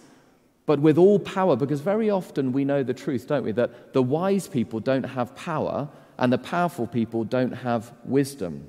but 0.66 0.80
with 0.80 0.98
all 0.98 1.20
power, 1.20 1.54
because 1.54 1.80
very 1.80 2.10
often 2.10 2.50
we 2.50 2.64
know 2.64 2.82
the 2.82 2.92
truth, 2.92 3.28
don't 3.28 3.44
we? 3.44 3.52
That 3.52 3.92
the 3.92 4.02
wise 4.02 4.48
people 4.48 4.80
don't 4.80 5.04
have 5.04 5.36
power 5.36 5.88
and 6.18 6.32
the 6.32 6.38
powerful 6.38 6.88
people 6.88 7.22
don't 7.22 7.52
have 7.52 7.92
wisdom. 8.04 8.68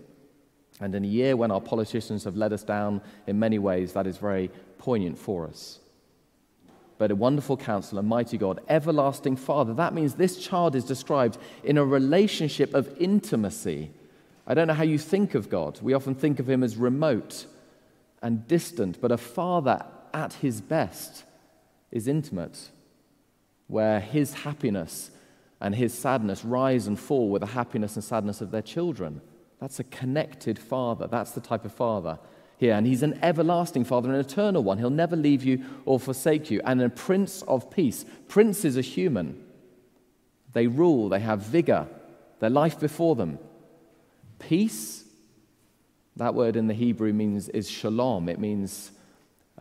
And 0.79 0.93
in 0.93 1.03
a 1.03 1.07
year 1.07 1.35
when 1.35 1.49
our 1.49 1.61
politicians 1.61 2.23
have 2.25 2.35
let 2.35 2.53
us 2.53 2.61
down 2.61 3.01
in 3.25 3.39
many 3.39 3.57
ways, 3.57 3.93
that 3.93 4.05
is 4.05 4.17
very 4.17 4.51
poignant 4.77 5.17
for 5.17 5.47
us 5.47 5.80
but 7.01 7.09
a 7.09 7.15
wonderful 7.15 7.57
counselor, 7.57 8.03
mighty 8.03 8.37
God, 8.37 8.59
everlasting 8.69 9.35
Father. 9.35 9.73
That 9.73 9.95
means 9.95 10.13
this 10.13 10.37
child 10.37 10.75
is 10.75 10.85
described 10.85 11.39
in 11.63 11.79
a 11.79 11.83
relationship 11.83 12.75
of 12.75 12.95
intimacy. 12.99 13.89
I 14.45 14.53
don't 14.53 14.67
know 14.67 14.75
how 14.75 14.83
you 14.83 14.99
think 14.99 15.33
of 15.33 15.49
God. 15.49 15.79
We 15.81 15.95
often 15.95 16.13
think 16.13 16.39
of 16.39 16.47
him 16.47 16.61
as 16.61 16.77
remote 16.77 17.47
and 18.21 18.47
distant, 18.47 19.01
but 19.01 19.11
a 19.11 19.17
father 19.17 19.83
at 20.13 20.33
his 20.33 20.61
best 20.61 21.23
is 21.89 22.07
intimate, 22.07 22.69
where 23.65 23.99
his 23.99 24.35
happiness 24.35 25.09
and 25.59 25.73
his 25.73 25.97
sadness 25.97 26.45
rise 26.45 26.85
and 26.85 26.99
fall 26.99 27.31
with 27.31 27.39
the 27.39 27.47
happiness 27.47 27.95
and 27.95 28.03
sadness 28.03 28.41
of 28.41 28.51
their 28.51 28.61
children. 28.61 29.21
That's 29.59 29.79
a 29.79 29.85
connected 29.85 30.59
father. 30.59 31.07
That's 31.07 31.31
the 31.31 31.41
type 31.41 31.65
of 31.65 31.73
father 31.73 32.19
here. 32.61 32.75
And 32.75 32.87
he's 32.87 33.03
an 33.03 33.19
everlasting 33.21 33.83
Father, 33.83 34.09
an 34.09 34.19
eternal 34.19 34.63
one. 34.63 34.77
He'll 34.77 34.89
never 34.89 35.17
leave 35.17 35.43
you 35.43 35.65
or 35.83 35.99
forsake 35.99 36.49
you. 36.49 36.61
And 36.63 36.81
a 36.81 36.89
Prince 36.89 37.41
of 37.41 37.69
Peace. 37.69 38.05
Princes 38.29 38.77
are 38.77 38.81
human. 38.81 39.43
They 40.53 40.67
rule, 40.67 41.09
they 41.09 41.19
have 41.19 41.41
vigor, 41.41 41.87
their 42.39 42.49
life 42.49 42.79
before 42.79 43.15
them. 43.15 43.39
Peace, 44.39 45.05
that 46.15 46.35
word 46.35 46.55
in 46.55 46.67
the 46.67 46.73
Hebrew 46.73 47.13
means 47.13 47.49
is 47.49 47.69
shalom. 47.69 48.29
It 48.29 48.39
means 48.39 48.91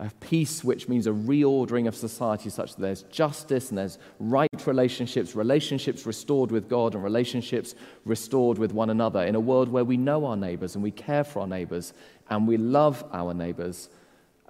a 0.01 0.09
peace 0.19 0.63
which 0.63 0.89
means 0.89 1.05
a 1.05 1.11
reordering 1.11 1.87
of 1.87 1.95
society 1.95 2.49
such 2.49 2.75
that 2.75 2.81
there's 2.81 3.03
justice 3.03 3.69
and 3.69 3.77
there's 3.77 3.99
right 4.19 4.49
relationships, 4.65 5.35
relationships 5.35 6.07
restored 6.07 6.51
with 6.51 6.67
God 6.67 6.95
and 6.95 7.03
relationships 7.03 7.75
restored 8.03 8.57
with 8.57 8.73
one 8.73 8.89
another 8.89 9.21
in 9.21 9.35
a 9.35 9.39
world 9.39 9.69
where 9.69 9.85
we 9.85 9.97
know 9.97 10.25
our 10.25 10.35
neighbors 10.35 10.73
and 10.73 10.83
we 10.83 10.89
care 10.89 11.23
for 11.23 11.41
our 11.41 11.47
neighbors 11.47 11.93
and 12.31 12.47
we 12.47 12.57
love 12.57 13.05
our 13.13 13.35
neighbors 13.35 13.89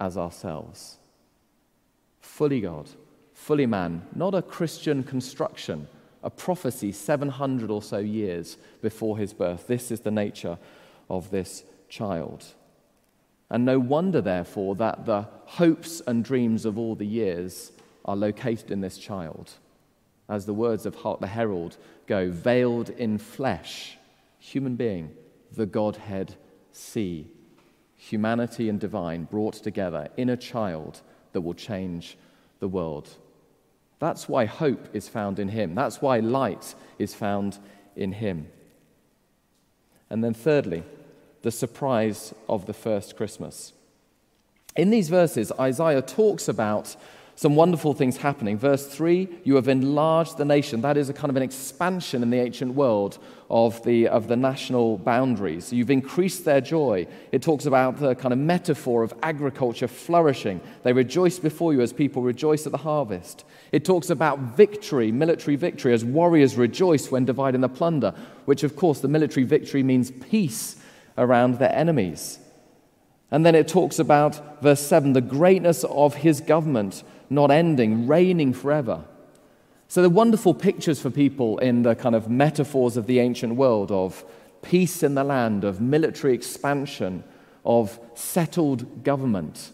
as 0.00 0.16
ourselves. 0.16 0.96
Fully 2.22 2.62
God, 2.62 2.88
fully 3.34 3.66
man, 3.66 4.06
not 4.14 4.34
a 4.34 4.40
Christian 4.40 5.04
construction, 5.04 5.86
a 6.22 6.30
prophecy 6.30 6.92
700 6.92 7.70
or 7.70 7.82
so 7.82 7.98
years 7.98 8.56
before 8.80 9.18
his 9.18 9.34
birth. 9.34 9.66
This 9.66 9.90
is 9.90 10.00
the 10.00 10.10
nature 10.10 10.56
of 11.10 11.30
this 11.30 11.64
child. 11.90 12.42
And 13.52 13.66
no 13.66 13.78
wonder, 13.78 14.22
therefore, 14.22 14.74
that 14.76 15.04
the 15.04 15.28
hopes 15.44 16.00
and 16.06 16.24
dreams 16.24 16.64
of 16.64 16.78
all 16.78 16.94
the 16.94 17.06
years 17.06 17.70
are 18.06 18.16
located 18.16 18.70
in 18.70 18.80
this 18.80 18.96
child. 18.96 19.52
As 20.26 20.46
the 20.46 20.54
words 20.54 20.86
of 20.86 20.96
the 21.20 21.26
herald 21.26 21.76
go, 22.06 22.30
veiled 22.30 22.88
in 22.88 23.18
flesh, 23.18 23.98
human 24.38 24.74
being, 24.74 25.10
the 25.54 25.66
Godhead 25.66 26.34
see. 26.72 27.26
Humanity 27.98 28.70
and 28.70 28.80
divine 28.80 29.24
brought 29.24 29.54
together 29.54 30.08
in 30.16 30.30
a 30.30 30.36
child 30.36 31.02
that 31.34 31.42
will 31.42 31.52
change 31.52 32.16
the 32.58 32.68
world. 32.68 33.10
That's 33.98 34.30
why 34.30 34.46
hope 34.46 34.88
is 34.94 35.10
found 35.10 35.38
in 35.38 35.48
him. 35.48 35.74
That's 35.74 36.00
why 36.00 36.20
light 36.20 36.74
is 36.98 37.14
found 37.14 37.58
in 37.96 38.12
him. 38.12 38.48
And 40.08 40.24
then, 40.24 40.32
thirdly, 40.32 40.84
the 41.42 41.50
surprise 41.50 42.34
of 42.48 42.66
the 42.66 42.72
first 42.72 43.16
Christmas. 43.16 43.72
In 44.76 44.90
these 44.90 45.08
verses, 45.08 45.52
Isaiah 45.58 46.02
talks 46.02 46.48
about 46.48 46.96
some 47.34 47.56
wonderful 47.56 47.94
things 47.94 48.18
happening. 48.18 48.58
Verse 48.58 48.86
3 48.86 49.28
You 49.44 49.56
have 49.56 49.68
enlarged 49.68 50.36
the 50.36 50.44
nation. 50.44 50.80
That 50.82 50.96
is 50.96 51.08
a 51.08 51.12
kind 51.12 51.30
of 51.30 51.36
an 51.36 51.42
expansion 51.42 52.22
in 52.22 52.30
the 52.30 52.38
ancient 52.38 52.74
world 52.74 53.18
of 53.50 53.82
the, 53.84 54.08
of 54.08 54.28
the 54.28 54.36
national 54.36 54.98
boundaries. 54.98 55.72
You've 55.72 55.90
increased 55.90 56.44
their 56.44 56.60
joy. 56.60 57.06
It 57.32 57.42
talks 57.42 57.66
about 57.66 57.98
the 57.98 58.14
kind 58.14 58.32
of 58.32 58.38
metaphor 58.38 59.02
of 59.02 59.12
agriculture 59.22 59.88
flourishing. 59.88 60.60
They 60.84 60.92
rejoice 60.92 61.38
before 61.38 61.72
you 61.72 61.80
as 61.80 61.92
people 61.92 62.22
rejoice 62.22 62.64
at 62.64 62.72
the 62.72 62.78
harvest. 62.78 63.44
It 63.72 63.84
talks 63.84 64.10
about 64.10 64.38
victory, 64.38 65.10
military 65.10 65.56
victory, 65.56 65.92
as 65.92 66.04
warriors 66.04 66.56
rejoice 66.56 67.10
when 67.10 67.24
dividing 67.24 67.62
the 67.62 67.68
plunder, 67.68 68.14
which, 68.44 68.62
of 68.62 68.76
course, 68.76 69.00
the 69.00 69.08
military 69.08 69.44
victory 69.44 69.82
means 69.82 70.10
peace 70.10 70.76
around 71.16 71.58
their 71.58 71.74
enemies. 71.74 72.38
And 73.30 73.46
then 73.46 73.54
it 73.54 73.68
talks 73.68 73.98
about, 73.98 74.62
verse 74.62 74.80
7, 74.80 75.14
the 75.14 75.20
greatness 75.20 75.84
of 75.84 76.16
his 76.16 76.40
government 76.40 77.02
not 77.30 77.50
ending, 77.50 78.06
reigning 78.06 78.52
forever. 78.52 79.04
So, 79.88 80.02
the 80.02 80.10
wonderful 80.10 80.54
pictures 80.54 81.00
for 81.00 81.10
people 81.10 81.58
in 81.58 81.82
the 81.82 81.94
kind 81.94 82.14
of 82.14 82.28
metaphors 82.28 82.96
of 82.96 83.06
the 83.06 83.18
ancient 83.18 83.56
world 83.56 83.90
of 83.90 84.24
peace 84.62 85.02
in 85.02 85.14
the 85.14 85.24
land, 85.24 85.64
of 85.64 85.80
military 85.80 86.34
expansion, 86.34 87.24
of 87.64 87.98
settled 88.14 89.04
government. 89.04 89.70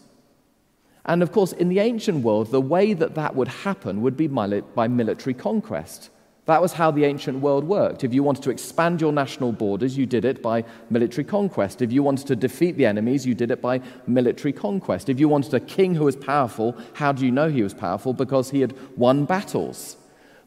And 1.05 1.23
of 1.23 1.31
course, 1.31 1.53
in 1.53 1.69
the 1.69 1.79
ancient 1.79 2.23
world, 2.23 2.51
the 2.51 2.61
way 2.61 2.93
that 2.93 3.15
that 3.15 3.35
would 3.35 3.47
happen 3.47 4.01
would 4.01 4.17
be 4.17 4.27
by 4.27 4.87
military 4.87 5.33
conquest. 5.33 6.09
That 6.49 6.63
was 6.63 6.73
how 6.73 6.89
the 6.89 7.05
ancient 7.05 7.41
world 7.41 7.63
worked. 7.63 8.03
If 8.03 8.11
you 8.11 8.23
wanted 8.23 8.41
to 8.45 8.49
expand 8.49 9.01
your 9.01 9.11
national 9.11 9.51
borders, 9.51 9.95
you 9.95 10.07
did 10.07 10.25
it 10.25 10.41
by 10.41 10.65
military 10.89 11.23
conquest. 11.23 11.79
If 11.79 11.91
you 11.91 12.01
wanted 12.01 12.25
to 12.25 12.35
defeat 12.35 12.75
the 12.75 12.87
enemies, 12.87 13.23
you 13.23 13.35
did 13.35 13.51
it 13.51 13.61
by 13.61 13.81
military 14.07 14.51
conquest. 14.51 15.09
If 15.09 15.19
you 15.19 15.29
wanted 15.29 15.53
a 15.53 15.59
king 15.59 15.93
who 15.93 16.05
was 16.05 16.15
powerful, 16.15 16.75
how 16.93 17.11
do 17.11 17.23
you 17.23 17.31
know 17.31 17.51
he 17.51 17.61
was 17.61 17.75
powerful? 17.75 18.13
Because 18.13 18.49
he 18.49 18.61
had 18.61 18.75
won 18.97 19.25
battles. 19.25 19.95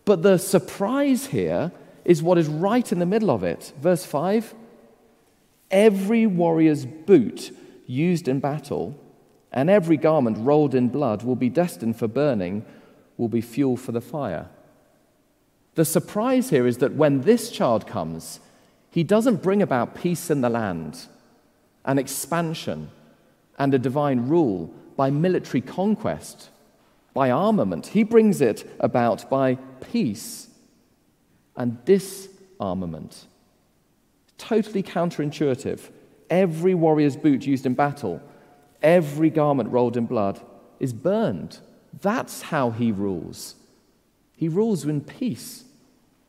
But 0.05 0.25
the 0.25 0.39
surprise 0.39 1.27
here 1.27 1.71
is 2.05 2.21
what 2.21 2.37
is 2.37 2.49
right 2.49 2.91
in 2.91 2.99
the 2.99 3.07
middle 3.07 3.31
of 3.31 3.45
it. 3.45 3.73
Verse 3.81 4.05
5 4.05 4.55
Every 5.71 6.27
warrior's 6.27 6.85
boot 6.85 7.57
used 7.87 8.27
in 8.27 8.41
battle 8.41 8.99
and 9.53 9.71
every 9.71 9.99
garment 9.99 10.39
rolled 10.41 10.75
in 10.75 10.89
blood 10.89 11.23
will 11.23 11.37
be 11.37 11.49
destined 11.49 11.97
for 11.97 12.09
burning, 12.09 12.65
will 13.17 13.29
be 13.29 13.41
fuel 13.41 13.77
for 13.77 13.93
the 13.93 14.01
fire. 14.01 14.49
The 15.75 15.85
surprise 15.85 16.51
here 16.51 16.67
is 16.67 16.79
that 16.79 16.95
when 16.95 17.23
this 17.23 17.51
child 17.51 17.87
comes, 17.87 18.41
he 18.91 19.03
doesn't 19.03 19.43
bring 19.43 19.63
about 19.63 19.95
peace 19.95 20.31
in 20.31 20.43
the 20.43 20.51
land, 20.51 21.07
an 21.85 21.99
expansion, 21.99 22.91
and 23.59 23.73
a 23.73 23.79
divine 23.79 24.29
rule 24.29 24.73
by 24.97 25.11
military 25.11 25.63
conquest, 25.63 26.51
by 27.15 27.31
armament. 27.31 27.89
He 27.89 28.03
brings 28.03 28.41
it 28.41 28.71
about 28.81 29.31
by 29.31 29.57
peace 29.81 30.49
and 31.57 31.83
disarmament. 31.85 33.27
Totally 34.37 34.83
counterintuitive. 34.83 35.91
Every 36.29 36.75
warrior's 36.75 37.17
boot 37.17 37.47
used 37.47 37.67
in 37.67 37.75
battle, 37.75 38.21
every 38.83 39.31
garment 39.31 39.71
rolled 39.71 39.97
in 39.97 40.07
blood 40.07 40.41
is 40.81 40.93
burned. 40.93 41.61
That's 42.01 42.43
how 42.43 42.71
he 42.71 42.91
rules. 42.91 43.55
He 44.37 44.49
rules 44.49 44.85
in 44.85 45.01
peace. 45.01 45.65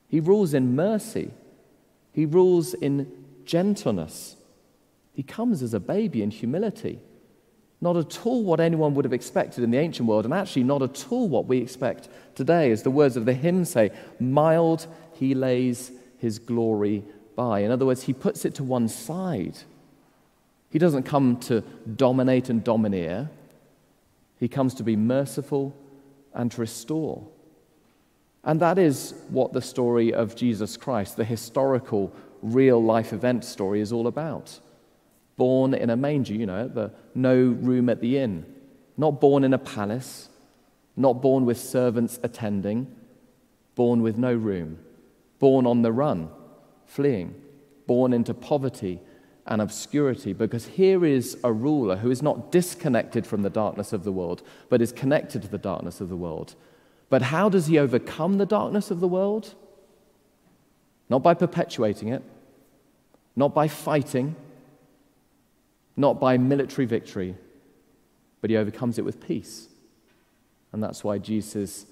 He 0.08 0.20
rules 0.20 0.54
in 0.54 0.76
mercy. 0.76 1.32
He 2.12 2.26
rules 2.26 2.74
in 2.74 3.12
gentleness. 3.46 4.36
He 5.14 5.24
comes 5.24 5.62
as 5.62 5.74
a 5.74 5.80
baby 5.80 6.22
in 6.22 6.32
humility. 6.32 7.00
Not 7.82 7.98
at 7.98 8.26
all 8.26 8.44
what 8.44 8.60
anyone 8.60 8.96
would 8.96 9.06
have 9.06 9.14
expected 9.14 9.64
in 9.64 9.72
the 9.72 9.78
ancient 9.78 10.08
world, 10.08 10.26
and 10.26 10.34
actually 10.34 10.64
not 10.64 10.82
at 10.82 11.12
all 11.12 11.28
what 11.28 11.48
we 11.48 11.58
expect 11.58 12.08
today. 12.34 12.72
As 12.72 12.84
the 12.84 12.92
words 12.92 13.18
of 13.18 13.26
the 13.26 13.34
hymn 13.34 13.66
say, 13.66 13.92
mild 14.20 14.88
he 15.14 15.36
lays 15.36 15.92
his 16.18 16.40
glory 16.40 17.04
by. 17.36 17.60
In 17.60 17.72
other 17.72 17.86
words, 17.86 18.04
he 18.04 18.14
puts 18.14 18.46
it 18.46 18.56
to 18.56 18.64
one 18.64 18.88
side. 18.88 19.58
He 20.70 20.80
doesn't 20.80 21.04
come 21.04 21.38
to 21.42 21.62
dominate 21.96 22.50
and 22.50 22.64
domineer, 22.64 23.30
he 24.40 24.48
comes 24.48 24.74
to 24.76 24.84
be 24.84 24.96
merciful 24.96 25.76
and 26.34 26.52
to 26.52 26.62
restore. 26.62 27.26
And 28.44 28.60
that 28.60 28.78
is 28.78 29.14
what 29.30 29.54
the 29.54 29.62
story 29.62 30.14
of 30.14 30.36
Jesus 30.36 30.76
Christ, 30.76 31.16
the 31.16 31.24
historical, 31.24 32.14
real 32.42 32.84
life 32.84 33.14
event 33.14 33.46
story, 33.46 33.80
is 33.80 33.94
all 33.94 34.08
about. 34.08 34.60
Born 35.38 35.74
in 35.74 35.90
a 35.90 35.96
manger, 35.96 36.34
you 36.34 36.46
know, 36.46 36.68
the 36.68 36.92
no 37.16 37.36
room 37.36 37.90
at 37.90 38.02
the 38.02 38.18
inn. 38.18 38.46
Not 38.98 39.22
born 39.22 39.44
in 39.44 39.54
a 39.54 39.58
palace, 39.58 40.30
not 40.96 41.22
born 41.22 41.46
with 41.46 41.58
servants 41.58 42.20
attending, 42.22 42.94
born 43.76 44.02
with 44.02 44.18
no 44.18 44.34
room, 44.34 44.78
born 45.40 45.66
on 45.66 45.82
the 45.82 45.92
run, 45.92 46.30
fleeing, 46.86 47.34
born 47.88 48.14
into 48.14 48.34
poverty 48.34 49.00
and 49.48 49.62
obscurity, 49.62 50.32
because 50.32 50.68
here 50.68 51.04
is 51.04 51.38
a 51.44 51.52
ruler 51.52 51.96
who 51.96 52.12
is 52.12 52.22
not 52.22 52.52
disconnected 52.52 53.26
from 53.26 53.42
the 53.42 53.50
darkness 53.50 53.94
of 53.94 54.04
the 54.04 54.12
world, 54.12 54.44
but 54.70 54.82
is 54.82 54.92
connected 54.92 55.42
to 55.42 55.48
the 55.48 55.58
darkness 55.58 56.00
of 56.00 56.10
the 56.10 56.16
world 56.16 56.56
But 57.10 57.22
how 57.22 57.50
does 57.50 57.68
he 57.68 57.78
overcome 57.78 58.38
the 58.38 58.46
darkness 58.46 58.92
of 58.92 59.00
the 59.00 59.08
world? 59.08 59.54
Not 61.10 61.22
by 61.22 61.34
perpetuating 61.34 62.10
it, 62.10 62.24
not 63.36 63.54
by 63.54 63.68
fighting, 63.68 64.36
not 65.96 66.20
by 66.20 66.38
military 66.38 66.86
victory, 66.86 67.36
but 68.42 68.50
he 68.50 68.58
overcomes 68.58 68.98
it 68.98 69.06
with 69.06 69.26
peace. 69.26 69.68
And 70.72 70.82
that's 70.82 71.04
why 71.04 71.20
Jesus' 71.20 71.86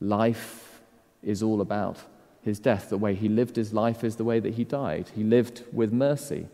life 0.00 0.80
is 1.22 1.42
all 1.42 1.60
about 1.60 1.98
his 2.42 2.58
death. 2.58 2.88
The 2.88 2.98
way 2.98 3.14
he 3.14 3.28
lived 3.28 3.56
his 3.56 3.72
life 3.72 4.02
is 4.04 4.16
the 4.16 4.24
way 4.24 4.40
that 4.40 4.54
he 4.54 4.64
died. 4.64 5.10
He 5.14 5.22
lived 5.22 5.62
with 5.72 5.92
mercy, 5.92 6.46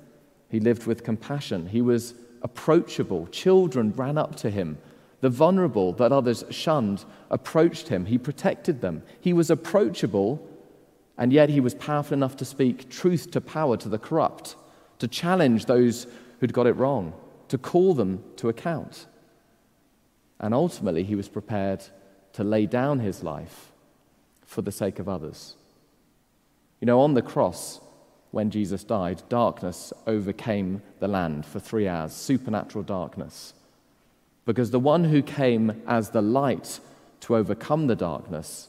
he 0.48 0.60
lived 0.60 0.86
with 0.86 1.04
compassion, 1.04 1.68
he 1.68 1.80
was 1.80 2.14
approachable. 2.42 3.26
Children 3.28 3.92
ran 3.92 4.18
up 4.18 4.34
to 4.36 4.50
him. 4.50 4.78
The 5.20 5.28
vulnerable 5.28 5.92
that 5.94 6.12
others 6.12 6.44
shunned 6.50 7.04
approached 7.30 7.88
him. 7.88 8.06
He 8.06 8.18
protected 8.18 8.80
them. 8.80 9.02
He 9.20 9.32
was 9.32 9.50
approachable, 9.50 10.46
and 11.18 11.32
yet 11.32 11.50
he 11.50 11.60
was 11.60 11.74
powerful 11.74 12.14
enough 12.14 12.36
to 12.36 12.44
speak 12.44 12.88
truth 12.88 13.30
to 13.32 13.40
power 13.40 13.76
to 13.76 13.88
the 13.88 13.98
corrupt, 13.98 14.56
to 14.98 15.08
challenge 15.08 15.66
those 15.66 16.06
who'd 16.40 16.52
got 16.52 16.66
it 16.66 16.72
wrong, 16.72 17.12
to 17.48 17.58
call 17.58 17.94
them 17.94 18.24
to 18.36 18.48
account. 18.48 19.06
And 20.38 20.54
ultimately, 20.54 21.02
he 21.02 21.14
was 21.14 21.28
prepared 21.28 21.84
to 22.32 22.44
lay 22.44 22.64
down 22.64 23.00
his 23.00 23.22
life 23.22 23.72
for 24.46 24.62
the 24.62 24.72
sake 24.72 24.98
of 24.98 25.08
others. 25.08 25.56
You 26.80 26.86
know, 26.86 27.00
on 27.00 27.12
the 27.12 27.22
cross, 27.22 27.80
when 28.30 28.50
Jesus 28.50 28.84
died, 28.84 29.22
darkness 29.28 29.92
overcame 30.06 30.80
the 30.98 31.08
land 31.08 31.44
for 31.44 31.60
three 31.60 31.86
hours, 31.86 32.12
supernatural 32.14 32.84
darkness. 32.84 33.52
Because 34.44 34.70
the 34.70 34.80
one 34.80 35.04
who 35.04 35.22
came 35.22 35.82
as 35.86 36.10
the 36.10 36.22
light 36.22 36.80
to 37.20 37.36
overcome 37.36 37.86
the 37.86 37.96
darkness, 37.96 38.68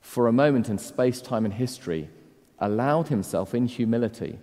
for 0.00 0.26
a 0.26 0.32
moment 0.32 0.68
in 0.68 0.78
space, 0.78 1.20
time, 1.22 1.44
and 1.44 1.54
history, 1.54 2.10
allowed 2.58 3.08
himself 3.08 3.54
in 3.54 3.66
humility 3.66 4.38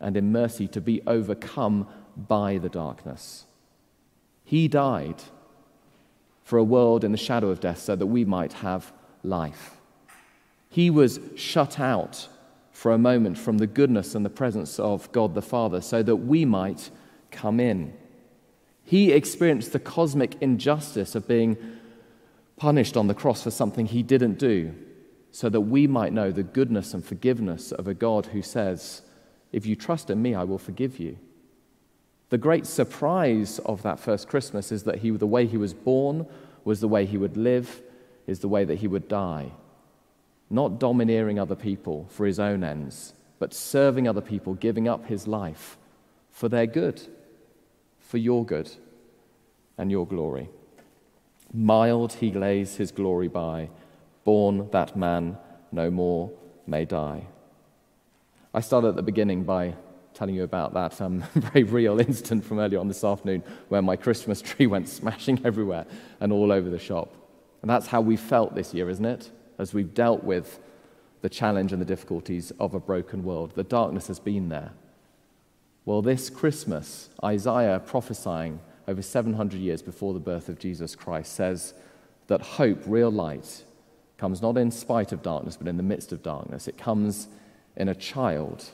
and 0.00 0.16
in 0.16 0.32
mercy 0.32 0.68
to 0.68 0.80
be 0.80 1.00
overcome 1.06 1.86
by 2.16 2.58
the 2.58 2.68
darkness. 2.68 3.44
He 4.44 4.68
died 4.68 5.22
for 6.44 6.58
a 6.58 6.64
world 6.64 7.04
in 7.04 7.12
the 7.12 7.18
shadow 7.18 7.48
of 7.48 7.60
death 7.60 7.78
so 7.78 7.96
that 7.96 8.06
we 8.06 8.24
might 8.24 8.52
have 8.54 8.92
life. 9.22 9.78
He 10.68 10.90
was 10.90 11.20
shut 11.36 11.78
out 11.78 12.28
for 12.72 12.92
a 12.92 12.98
moment 12.98 13.38
from 13.38 13.58
the 13.58 13.66
goodness 13.66 14.14
and 14.14 14.24
the 14.24 14.30
presence 14.30 14.78
of 14.78 15.10
God 15.12 15.34
the 15.34 15.42
Father 15.42 15.80
so 15.80 16.02
that 16.02 16.16
we 16.16 16.44
might 16.44 16.90
come 17.30 17.60
in. 17.60 17.94
He 18.84 19.12
experienced 19.12 19.72
the 19.72 19.78
cosmic 19.78 20.40
injustice 20.40 21.14
of 21.14 21.28
being 21.28 21.56
punished 22.56 22.96
on 22.96 23.06
the 23.06 23.14
cross 23.14 23.42
for 23.42 23.50
something 23.50 23.86
he 23.86 24.02
didn't 24.02 24.38
do, 24.38 24.74
so 25.30 25.48
that 25.48 25.62
we 25.62 25.86
might 25.86 26.12
know 26.12 26.30
the 26.30 26.42
goodness 26.42 26.94
and 26.94 27.04
forgiveness 27.04 27.72
of 27.72 27.88
a 27.88 27.94
God 27.94 28.26
who 28.26 28.42
says, 28.42 29.02
If 29.50 29.66
you 29.66 29.74
trust 29.74 30.10
in 30.10 30.20
me, 30.20 30.34
I 30.34 30.44
will 30.44 30.58
forgive 30.58 30.98
you. 30.98 31.18
The 32.28 32.38
great 32.38 32.66
surprise 32.66 33.58
of 33.60 33.82
that 33.82 34.00
first 34.00 34.28
Christmas 34.28 34.72
is 34.72 34.84
that 34.84 34.98
he, 34.98 35.10
the 35.10 35.26
way 35.26 35.46
he 35.46 35.56
was 35.56 35.74
born 35.74 36.26
was 36.64 36.80
the 36.80 36.88
way 36.88 37.04
he 37.04 37.18
would 37.18 37.36
live, 37.36 37.82
is 38.26 38.40
the 38.40 38.48
way 38.48 38.64
that 38.64 38.76
he 38.76 38.88
would 38.88 39.08
die. 39.08 39.52
Not 40.48 40.78
domineering 40.78 41.38
other 41.38 41.54
people 41.54 42.06
for 42.10 42.26
his 42.26 42.38
own 42.38 42.62
ends, 42.62 43.14
but 43.38 43.52
serving 43.52 44.06
other 44.06 44.20
people, 44.20 44.54
giving 44.54 44.86
up 44.86 45.06
his 45.06 45.26
life 45.26 45.76
for 46.30 46.48
their 46.48 46.66
good, 46.66 47.02
for 48.12 48.18
your 48.18 48.44
good 48.44 48.70
and 49.78 49.90
your 49.90 50.06
glory. 50.06 50.50
Mild 51.50 52.12
he 52.12 52.30
lays 52.30 52.76
his 52.76 52.92
glory 52.92 53.26
by, 53.26 53.70
born 54.22 54.68
that 54.70 54.94
man 54.94 55.38
no 55.72 55.90
more 55.90 56.30
may 56.66 56.84
die. 56.84 57.26
I 58.52 58.60
started 58.60 58.88
at 58.88 58.96
the 58.96 59.02
beginning 59.02 59.44
by 59.44 59.76
telling 60.12 60.34
you 60.34 60.42
about 60.42 60.74
that 60.74 61.00
um, 61.00 61.20
very 61.34 61.64
real 61.64 61.98
incident 61.98 62.44
from 62.44 62.58
earlier 62.58 62.80
on 62.80 62.86
this 62.86 63.02
afternoon 63.02 63.42
where 63.68 63.80
my 63.80 63.96
Christmas 63.96 64.42
tree 64.48 64.66
went 64.66 64.90
smashing 64.90 65.40
everywhere 65.42 65.86
and 66.20 66.34
all 66.34 66.52
over 66.52 66.68
the 66.68 66.78
shop. 66.78 67.14
And 67.62 67.70
that's 67.70 67.86
how 67.86 68.02
we 68.02 68.18
felt 68.18 68.54
this 68.54 68.74
year, 68.74 68.90
isn't 68.90 69.06
it? 69.06 69.30
As 69.58 69.72
we've 69.72 69.94
dealt 69.94 70.22
with 70.22 70.60
the 71.22 71.30
challenge 71.30 71.72
and 71.72 71.80
the 71.80 71.86
difficulties 71.86 72.52
of 72.60 72.74
a 72.74 72.80
broken 72.80 73.24
world. 73.24 73.52
The 73.54 73.64
darkness 73.64 74.08
has 74.08 74.20
been 74.20 74.50
there. 74.50 74.72
Well, 75.84 76.02
this 76.02 76.30
Christmas, 76.30 77.10
Isaiah 77.24 77.80
prophesying 77.84 78.60
over 78.86 79.02
700 79.02 79.58
years 79.58 79.82
before 79.82 80.14
the 80.14 80.20
birth 80.20 80.48
of 80.48 80.58
Jesus 80.58 80.94
Christ 80.94 81.34
says 81.34 81.74
that 82.28 82.40
hope, 82.40 82.82
real 82.86 83.10
light, 83.10 83.64
comes 84.16 84.40
not 84.40 84.56
in 84.56 84.70
spite 84.70 85.10
of 85.10 85.22
darkness, 85.22 85.56
but 85.56 85.66
in 85.66 85.76
the 85.76 85.82
midst 85.82 86.12
of 86.12 86.22
darkness. 86.22 86.68
It 86.68 86.78
comes 86.78 87.26
in 87.76 87.88
a 87.88 87.94
child 87.94 88.70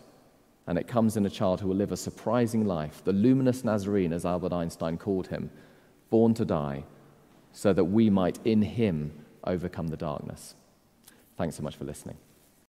and 0.66 0.78
it 0.78 0.86
comes 0.86 1.16
in 1.16 1.24
a 1.24 1.30
child 1.30 1.60
who 1.62 1.68
will 1.68 1.76
live 1.76 1.92
a 1.92 1.96
surprising 1.96 2.66
life, 2.66 3.02
the 3.02 3.12
luminous 3.14 3.64
Nazarene, 3.64 4.12
as 4.12 4.26
Albert 4.26 4.52
Einstein 4.52 4.98
called 4.98 5.28
him, 5.28 5.50
born 6.10 6.34
to 6.34 6.44
die, 6.44 6.84
so 7.52 7.72
that 7.72 7.84
we 7.84 8.10
might 8.10 8.38
in 8.44 8.60
him 8.60 9.12
overcome 9.44 9.88
the 9.88 9.96
darkness. 9.96 10.54
Thanks 11.38 11.56
so 11.56 11.62
much 11.62 11.76
for 11.76 11.84
listening. 11.84 12.18